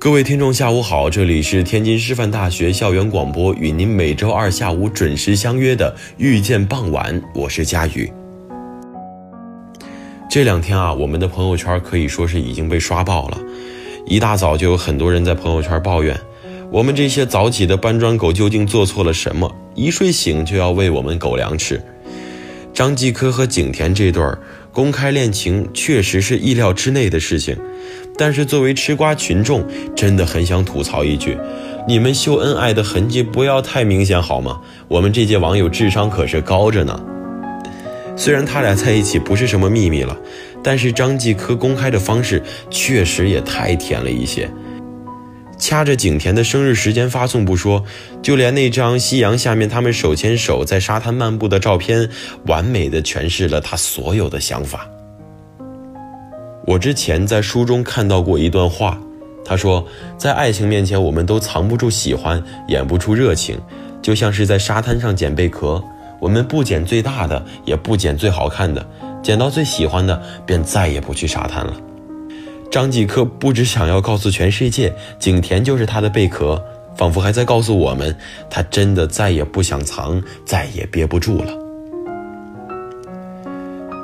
[0.00, 8.10] 各位听众，下午好，这里是天津师范大学校园广播，与您每周二下午准时相约的《遇见傍晚》，我是佳宇。
[10.30, 13.38] 这两天啊，我们的朋友圈可以说是已经被刷爆了，
[14.06, 16.18] 一大早就有很多人在朋友圈抱怨，
[16.72, 19.54] 我们这些早起的搬砖狗究竟做错了什么？
[19.74, 21.78] 一睡醒就要喂我们狗粮吃。
[22.72, 24.38] 张继科和景甜这对儿
[24.72, 27.54] 公开恋情，确实是意料之内的事情。
[28.20, 31.38] 但是作为吃瓜群众，真的很想吐槽一句：
[31.88, 34.60] 你们秀恩爱的痕迹不要太明显好吗？
[34.88, 37.02] 我们这届网友智商可是高着呢。
[38.18, 40.14] 虽然他俩在一起不是什么秘密了，
[40.62, 44.50] 但是张继科公开的方式确实也太甜了一些。
[45.56, 47.82] 掐着景甜的生日时间发送不说，
[48.20, 52.10] 就连那张夕阳下面他们手牵手在沙滩漫步的照片，
[52.46, 54.86] 完美的诠释了他所有的想法。
[56.70, 58.96] 我之前在书中看到过一段话，
[59.44, 59.84] 他说，
[60.16, 63.58] 在爱情面前，我们都藏不住喜欢，演不出热情，
[64.00, 65.82] 就像是在沙滩上捡贝壳，
[66.20, 68.86] 我们不捡最大的，也不捡最好看的，
[69.20, 71.74] 捡到最喜欢的，便再也不去沙滩了。
[72.70, 76.62] 张继科不只想要告诉全世界，景甜就是他的贝壳，
[76.96, 78.16] 仿佛还在告诉我们，
[78.48, 81.52] 他真的再也不想藏，再也憋不住了。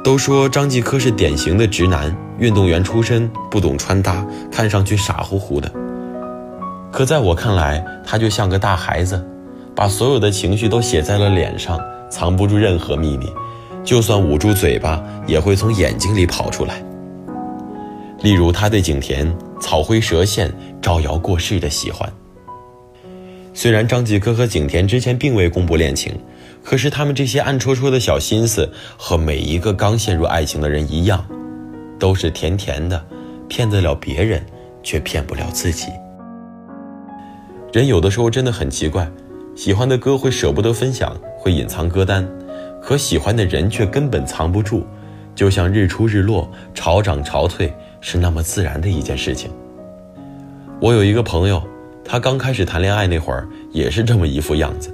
[0.06, 5.69] 都说张继科是典型的直男，运动员出身，不懂穿搭，看上去傻乎乎的。
[6.93, 9.21] 可在我看来，他就像个大孩子，
[9.75, 13.27] 把所有的情绪都写在了脸上，藏不住任何秘密，
[13.83, 16.81] 就算捂住嘴巴，也会从眼睛里跑出来。
[18.21, 20.49] 例如，他对景甜草灰蛇线、
[20.81, 22.09] 招摇过市的喜欢。
[23.53, 26.16] 虽然张继科和景甜之前并未公布恋情。
[26.66, 31.25] 可是他们这些暗戳戳的小心思，和每一个刚陷入爱情的人一样，
[31.97, 33.00] 都是甜甜的，
[33.49, 34.44] 骗得了别人，
[34.82, 35.87] 却骗不了自己。
[37.72, 39.09] 人有的时候真的很奇怪，
[39.54, 42.28] 喜欢的歌会舍不得分享，会隐藏歌单，
[42.83, 44.84] 可喜欢的人却根本藏不住，
[45.37, 49.48] 就像日出日落、潮涨潮退，是那么自然的一件事情。
[50.81, 51.62] 我有一个朋友，
[52.04, 54.93] 他刚开始谈恋爱那会儿，也是这么一副样子。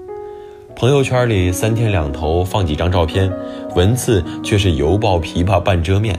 [0.75, 3.31] 朋友圈里三天两头放几张照片，
[3.77, 6.19] 文字却是犹抱琵琶半遮面。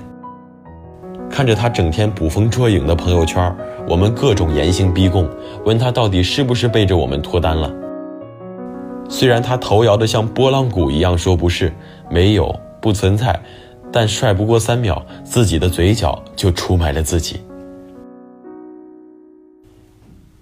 [1.30, 3.54] 看着他整天捕风捉影的朋友圈，
[3.90, 5.28] 我们各种严刑逼供，
[5.66, 7.74] 问他到底是不是背着我们脱单了。
[9.10, 11.74] 虽然他头摇得像拨浪鼓一样说不是，
[12.10, 13.38] 没有，不存在，
[13.92, 17.42] 但帅不过三秒，自己的嘴角就出卖了自己。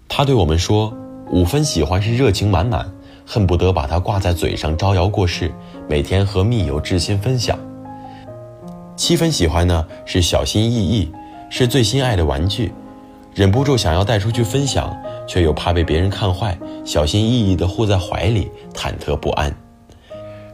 [0.08, 0.94] 他对我们说，
[1.32, 2.86] 五分喜欢是热情满满。
[3.26, 5.52] 恨不得把它挂在嘴上，招摇过市，
[5.88, 7.58] 每天和密友知心分享。
[8.96, 11.12] 七分喜欢呢，是小心翼翼，
[11.50, 12.72] 是最心爱的玩具，
[13.34, 14.96] 忍不住想要带出去分享，
[15.28, 19.56] 却又怕被别人看坏，小心翼翼地护在怀里，忐忑不安。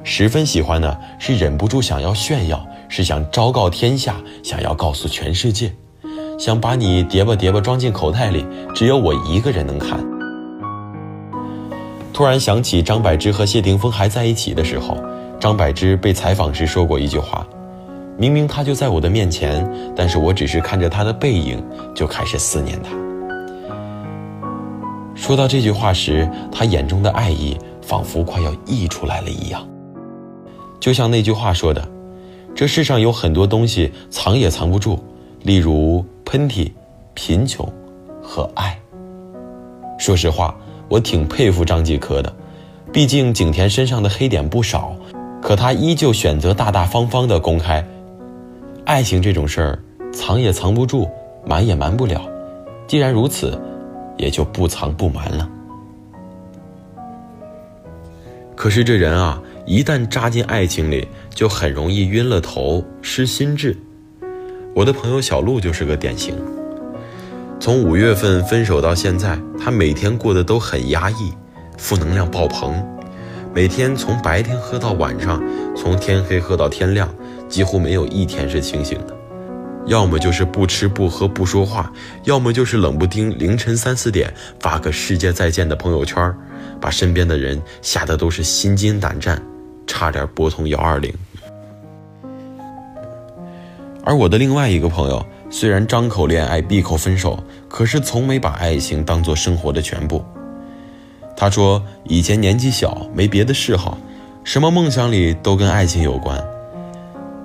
[0.03, 5.73] 十分喜欢呢，是忍不住想要炫耀，是想昭告天下，想要告诉全世界，
[6.39, 9.99] 想把你叠吧叠吧装进口袋里，只有我一个人能看。
[12.17, 14.97] 突然想起张柏芝和谢霆锋还在一起的时候，
[15.39, 17.45] 张柏芝被采访时说过一句话
[18.17, 19.63] ：“明明他就在我的面前，
[19.95, 22.89] 但是我只是看着他的背影就开始思念他。”
[25.13, 29.63] 说到这句话时，他眼中的爱意仿佛快要溢出来了一样。
[30.79, 31.87] 就像那句话说的
[32.55, 34.97] ：“这世上有很多东西藏也藏不住，
[35.43, 36.71] 例如喷嚏、
[37.13, 37.71] 贫穷
[38.23, 38.75] 和爱。”
[39.99, 40.57] 说实话。
[40.89, 42.33] 我挺佩服张继科的，
[42.91, 44.95] 毕竟景甜身上的黑点不少，
[45.41, 47.85] 可他依旧选择大大方方的公开。
[48.85, 49.79] 爱情这种事儿，
[50.13, 51.09] 藏也藏不住，
[51.45, 52.21] 瞒也瞒不了。
[52.87, 53.59] 既然如此，
[54.17, 55.49] 也就不藏不瞒了。
[58.55, 63.77] 可是这人啊，一旦扎进爱情里，就很容易晕了头、失心智。
[64.73, 66.33] 我的朋友小鹿就是个典型。
[67.59, 71.33] 从五月份分手到现在，他每天过得都很压抑，
[71.77, 72.85] 负能量爆棚，
[73.53, 75.41] 每天从白天喝到晚上，
[75.75, 77.09] 从天黑喝到天亮，
[77.49, 79.17] 几乎没有一天是清醒的。
[79.87, 81.91] 要么就是不吃不喝不说话，
[82.25, 86.33] 要么就是冷不丁凌晨三四点发个世界再见的朋友圈。
[86.79, 89.41] 把身边的人吓得都是心惊胆战，
[89.87, 91.11] 差点拨通幺二零。
[94.03, 100.23] 而我的另外一个朋友，虽然张口恋爱闭口分手，可是从没把爱情当做生活的全部。
[101.35, 103.97] 他说，以前年纪小，没别的嗜好，
[104.43, 106.43] 什么梦想里都跟爱情有关。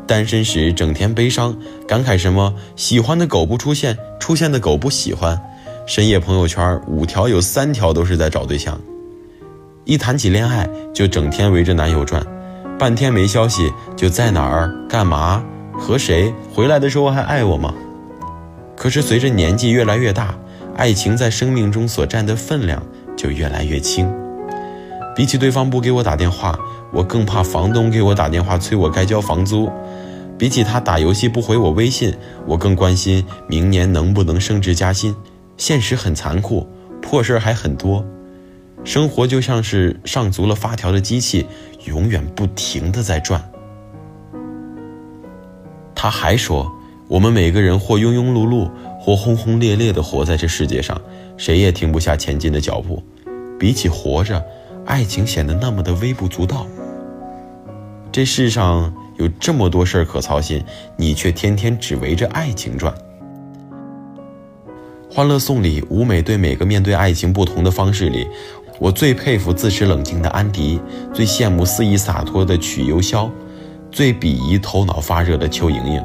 [0.06, 1.56] 单身时整天悲伤，
[1.87, 5.40] 感慨什么喜欢的狗不出现，出现的狗不喜欢。
[5.87, 8.81] 深夜朋友圈五条有三条都是在找对象。
[9.84, 12.25] 一谈起恋爱，就整天围着男友转，
[12.78, 16.32] 半天没消息，就在哪儿干嘛和谁？
[16.52, 17.75] 回来的时候还爱我吗？
[18.82, 20.37] 可是随着年纪越来越大，
[20.75, 22.84] 爱情在生命中所占的分量
[23.17, 24.12] 就越来越轻。
[25.14, 26.58] 比起对方不给我打电话，
[26.93, 29.70] 我更怕房东给我打电话催我该交房租；
[30.37, 32.12] 比起他打游戏不回我微信，
[32.44, 35.14] 我更关心明年能不能升职加薪。
[35.56, 36.67] 现实很残酷，
[37.00, 38.05] 破事儿还很多。
[38.82, 41.46] 生活就像是上足了发条的机器，
[41.85, 43.49] 永远不停的在转。
[45.94, 46.69] 他还说，
[47.12, 50.99] 我们每个人或庸庸碌碌，或轰轰烈烈的活在这世界上，
[51.37, 53.03] 谁也停不下前进的脚步。
[53.59, 54.43] 比起活着，
[54.87, 56.67] 爱情显得那么的微不足道。
[58.11, 60.64] 这世上有这么多事儿可操心，
[60.97, 62.94] 你却天天只围着爱情转。
[65.14, 68.26] 《欢乐颂》里，舞美对每个面对爱情不同的方式里。
[68.79, 70.81] 我最佩服自持冷静的安迪，
[71.12, 73.29] 最羡慕肆意洒脱的曲游潇，
[73.91, 76.03] 最鄙夷头脑发热的邱莹莹。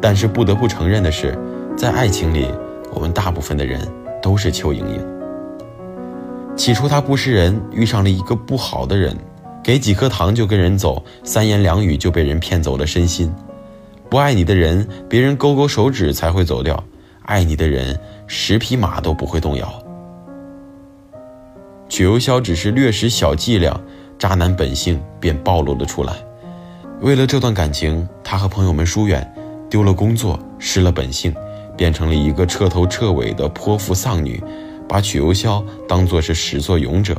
[0.00, 1.38] 但是不得不承认的是，
[1.76, 2.46] 在爱情里，
[2.92, 3.80] 我们大部分的人
[4.22, 6.56] 都是邱莹莹。
[6.56, 9.16] 起初她不是人，遇上了一个不好的人，
[9.62, 13.32] 给几颗糖就跟人走，三言两语就被人骗走了身心。
[14.08, 16.76] 不爱你的人，别人勾勾手指才会走掉；
[17.22, 19.72] 爱你的人，十匹马都不会动摇。
[21.88, 23.80] 曲游潇只是略施小伎俩，
[24.18, 26.12] 渣男本性便暴露了出来。
[27.00, 29.28] 为了这段感情，他和朋友们疏远，
[29.70, 31.34] 丢了工作，失了本性，
[31.76, 34.42] 变成了一个彻头彻尾的泼妇丧女，
[34.88, 37.16] 把曲游潇当作是始作俑者。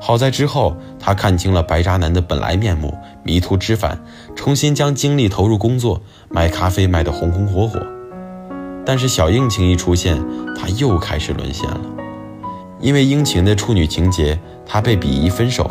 [0.00, 3.98] 好在之后，她看清了白渣男的本来面目，迷途知返，
[4.36, 7.80] 重新将精力投入工作，卖咖啡卖得红红火火。
[8.84, 10.22] 但是小应情一出现，
[10.54, 11.80] 她又开始沦陷了。
[12.78, 15.68] 因为应勤的处女情节，她被鄙夷分手。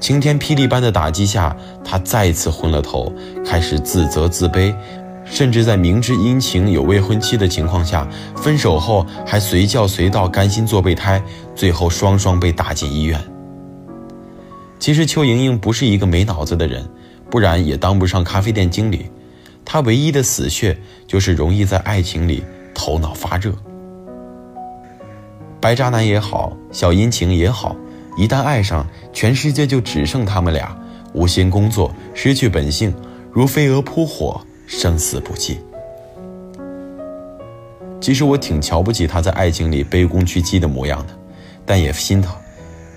[0.00, 3.12] 晴天霹雳般的打击下，她再次昏了头，
[3.46, 4.74] 开始自责自卑，
[5.32, 8.06] 甚至在明知殷勤有未婚妻的情况下，
[8.36, 11.22] 分手后还随叫随到，甘心做备胎，
[11.54, 13.18] 最后双双被打进医院。
[14.78, 16.86] 其实邱莹莹不是一个没脑子的人，
[17.30, 19.06] 不然也当不上咖啡店经理。
[19.64, 20.76] 她唯一的死穴
[21.06, 22.44] 就是容易在爱情里
[22.74, 23.54] 头脑发热。
[25.62, 27.74] 白渣男也好，小殷勤也好，
[28.18, 30.76] 一旦爱上，全世界就只剩他们俩，
[31.14, 32.92] 无心工作，失去本性，
[33.32, 34.38] 如飞蛾扑火，
[34.78, 35.60] 生死不弃。
[38.00, 41.12] 其实我挺瞧不起他在爱情里卑躬屈膝的模样的，
[41.64, 42.34] 但也心疼，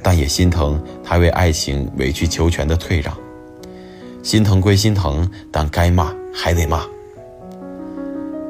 [0.01, 3.15] 但也心疼他为爱情委曲求全的退让。
[4.24, 6.82] 心疼归心疼，但该骂还得骂。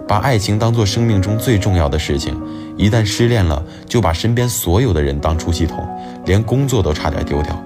[0.07, 2.39] 把爱情当做生命中最重要的事情。
[2.77, 5.83] 一旦失恋了，就把身边所有的人当出气筒，
[6.25, 7.59] 连工作都差点丢掉，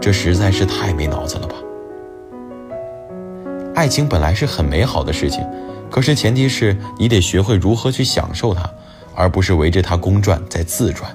[0.00, 1.56] 这实在是太没脑子了吧！
[3.74, 5.44] 爱情本来是很美好的事情，
[5.90, 8.68] 可是前提是你得学会如何去享受它，
[9.14, 11.10] 而不是围着它公转在自转。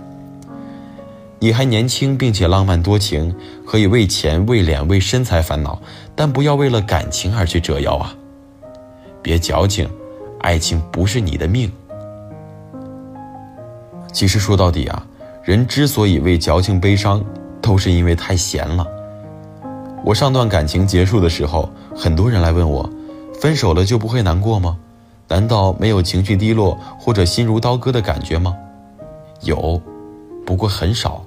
[1.39, 5.79] 你还年轻并且浪漫多情，可以为钱、为脸、为身材烦恼，
[6.15, 8.15] 但不要为了感情而去折腰啊！
[9.21, 9.87] 别矫情，
[10.41, 11.71] 爱情不是你的命。
[14.11, 15.05] 其实说到底啊，
[15.43, 17.23] 人之所以为矫情悲伤，
[17.61, 18.83] 都是因为太闲了。
[20.07, 22.89] 我上段感情结束的时候，很多人来问我，
[23.41, 24.77] 分手了就不会难过吗？
[25.27, 28.55] 难道没有情绪低落或者心如刀割的感觉吗？
[29.41, 29.81] 有，
[30.45, 31.25] 不过很少，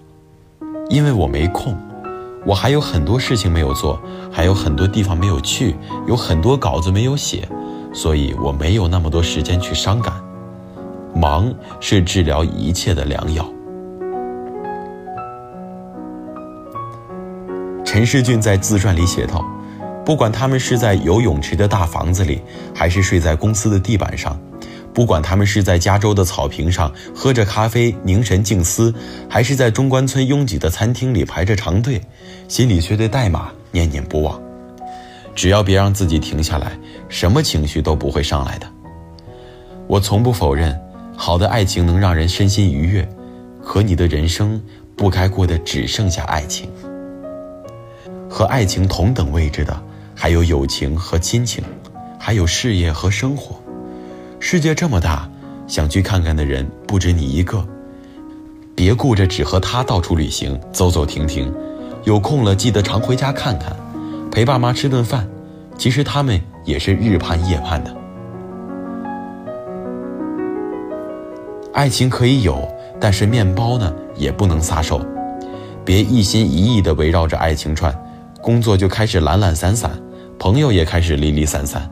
[0.88, 1.76] 因为我没空，
[2.46, 4.00] 我还有很多事情没有做，
[4.32, 5.76] 还有很多地方没有去，
[6.08, 7.46] 有很多稿子没有写，
[7.92, 10.14] 所以我没有那么多时间去伤感。
[11.14, 13.46] 忙是治疗一切的良药。
[17.92, 19.44] 陈世俊在自传里写道
[20.06, 22.40] ：“不管他们是在游泳池的大房子里，
[22.72, 24.32] 还是睡在公司的地板上；
[24.94, 28.94] 不管他们是在加州的草坪上喝着咖啡凝神静思，
[29.28, 32.00] 还是在中关村拥挤的餐厅里排着长队，
[32.46, 34.40] 心里却对代码念念不忘。
[35.34, 36.78] 只要别让自己停下来，
[37.08, 38.68] 什么情绪都不会上来的。
[39.88, 40.80] 我从不否认，
[41.16, 43.08] 好的爱情能让人身心愉悦，
[43.60, 44.62] 可你的人生
[44.94, 46.70] 不该过得只剩下爱情。”
[48.30, 49.82] 和爱情同等位置的，
[50.14, 51.64] 还有友情和亲情，
[52.16, 53.60] 还有事业和生活。
[54.38, 55.28] 世界这么大，
[55.66, 57.66] 想去看看的人不止你一个。
[58.76, 61.52] 别顾着只和他到处旅行，走走停停。
[62.04, 63.76] 有空了记得常回家看看，
[64.30, 65.28] 陪爸妈吃顿饭。
[65.76, 67.96] 其实他们也是日盼夜盼的。
[71.72, 72.66] 爱情可以有，
[73.00, 75.04] 但是面包呢，也不能撒手。
[75.84, 77.94] 别一心一意地围绕着爱情转。
[78.42, 79.90] 工作就开始懒懒散散，
[80.38, 81.90] 朋友也开始离离散散，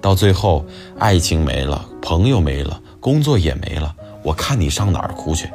[0.00, 0.64] 到最后，
[0.98, 5.50] 爱情没了，朋友没了，工作也没了，我看你上哪儿哭去？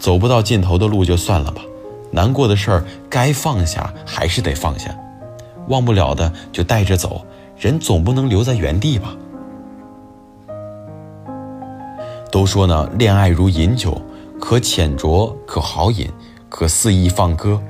[0.00, 1.62] 走不到尽头的路就算了吧，
[2.10, 4.96] 难过的事儿该放下还是得放下，
[5.68, 7.24] 忘不了的就带着走，
[7.58, 9.14] 人总不能留在原地吧？
[12.30, 14.00] 都说呢，恋爱如饮酒，
[14.40, 16.10] 可浅酌，可好饮，
[16.48, 17.60] 可肆意放歌。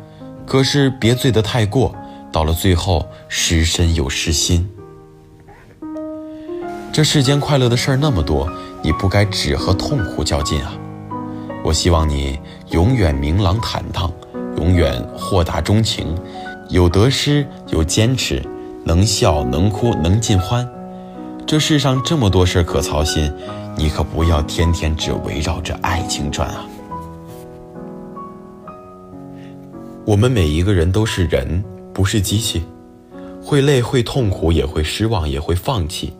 [0.47, 1.95] 可是别醉得太过，
[2.31, 4.69] 到了最后失身又失心。
[6.93, 8.49] 这世间快乐的事儿那么多，
[8.83, 10.73] 你不该只和痛苦较劲啊！
[11.65, 12.39] 我希望你
[12.71, 14.13] 永远明朗坦荡，
[14.57, 16.17] 永远豁达钟情，
[16.69, 18.43] 有得失，有坚持，
[18.85, 20.69] 能笑能哭能尽欢。
[21.47, 23.33] 这世上这么多事儿可操心，
[23.77, 26.65] 你可不要天天只围绕着爱情转啊！
[30.07, 32.63] 我们每一个人都是人，不是机器，
[33.43, 36.13] 会累，会痛苦，也会失望，也会放弃。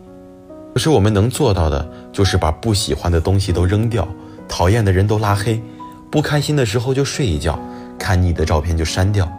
[0.73, 4.07] 可是我们能做到的，就是把不喜欢的东西都扔掉，
[4.47, 5.61] 讨厌的人都拉黑，
[6.09, 7.59] 不开心的时候就睡一觉，
[7.99, 9.31] 看腻的照片就删掉，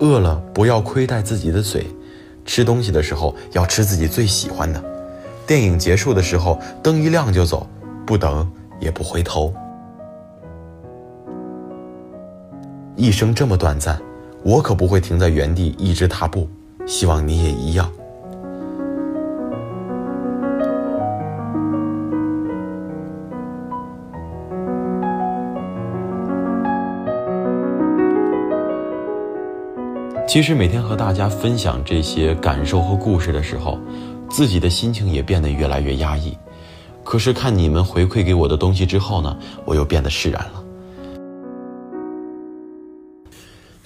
[0.00, 1.86] 饿了不要亏待自己的嘴，
[2.44, 4.82] 吃东西的时候要吃自己最喜欢的，
[5.46, 7.64] 电影结束的时候灯一亮就走，
[8.04, 9.54] 不等也不回头。
[12.96, 14.00] 一生这么短暂，
[14.42, 16.48] 我可不会停在原地一直踏步。
[16.86, 17.90] 希望你也一样。
[30.28, 33.78] 其实每天和大家分享这些感受和故事的时候，
[34.30, 36.36] 自己的心情也变得越来越压抑。
[37.04, 40.61] 可是看你们回馈给我的东西之后呢，我又变得释然了。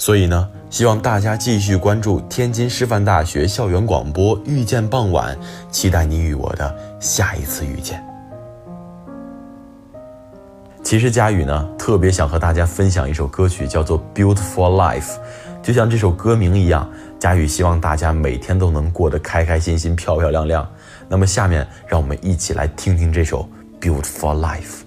[0.06, 5.36] 所以呢，希望大家继续关注天津师范大学校园广播，遇见傍晚，
[5.68, 8.00] 期待你与我的下一次遇见。
[10.84, 15.02] 其实佳宇呢，特别想和大家分享一首歌曲，叫做《Beautiful Life》，
[15.60, 20.64] 就像这首歌名一样，佳宇希望大家每天都能过得开开心心、漂漂亮亮。
[21.08, 23.44] 那么下面，让我们一起来听听这首
[23.84, 24.82] 《Beautiful Life》。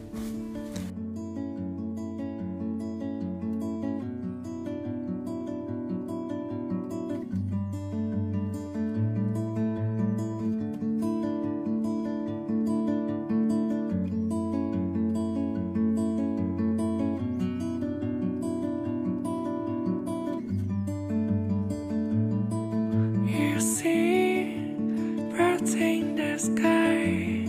[26.56, 27.46] sky,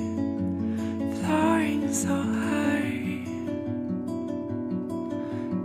[1.20, 3.24] flying so high.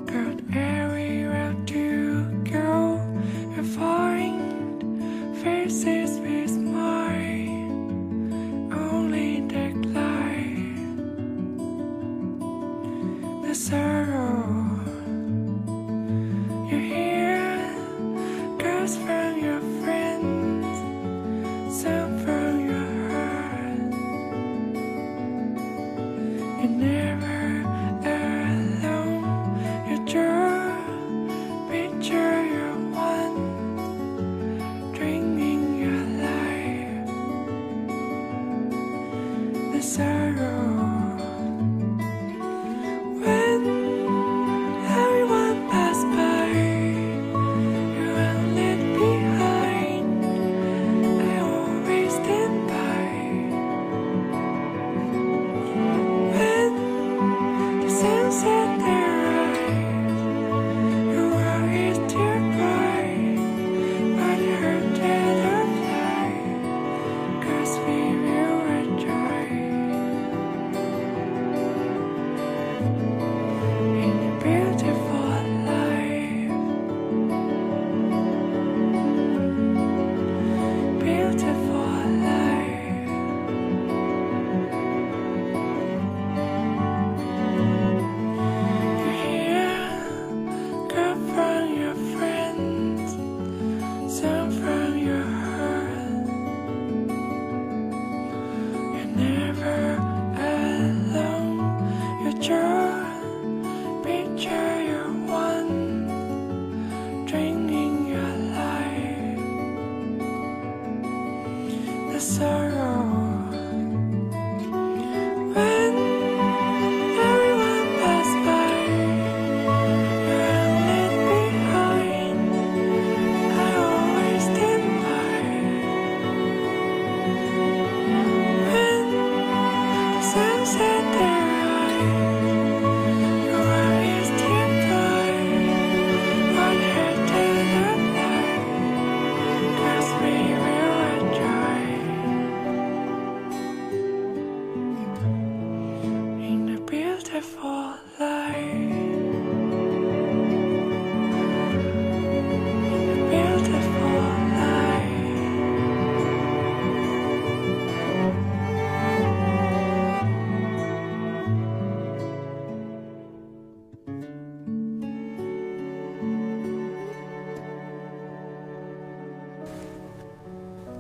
[0.06, 2.98] Got everywhere to go
[3.56, 7.48] and find faces with my
[8.74, 10.76] Only decline.
[13.48, 14.80] The sorrow
[16.70, 17.76] you hear
[18.60, 18.98] girls.
[18.98, 19.25] from.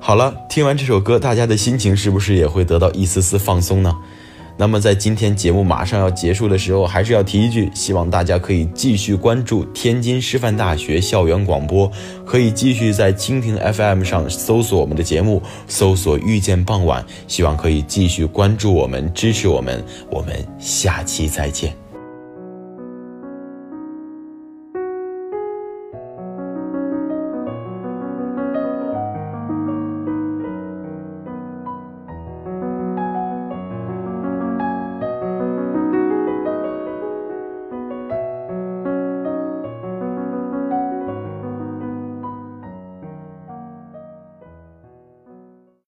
[0.07, 3.91] 好了，听完这首歌，大家的心情是不是也会得到一丝丝放松呢？
[4.55, 11.91] 那么在今天节目马上要结束的时候，还是要提一句，希望大家可以继续关注天津师范大学校园广播，
[12.23, 21.84] 可以继续在蜻蜓 FM 上搜索我们的节目，搜索遇见傍晚，希望可以继续关注我们，支持我们，我们下期再见。